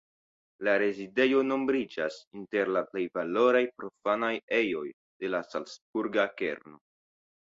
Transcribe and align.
La 0.67 0.71
rezidejo 0.83 1.41
nombriĝas 1.49 2.15
inter 2.39 2.71
la 2.77 2.83
plej 2.93 3.03
valoraj 3.19 3.61
profanaj 3.81 4.31
ejoj 4.63 4.87
de 5.23 5.31
la 5.37 5.45
salcburga 5.51 6.25
kerno. 6.43 6.83